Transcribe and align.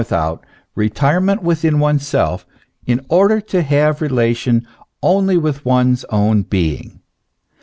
123 0.01 0.17
out, 0.17 0.45
retirement 0.73 1.43
within 1.43 1.77
oneself, 1.77 2.43
in 2.87 3.05
order 3.07 3.39
to 3.39 3.61
have 3.61 4.01
relation 4.01 4.67
only 5.03 5.37
with 5.37 5.63
one's 5.63 6.05
own 6.05 6.41
being. 6.41 7.01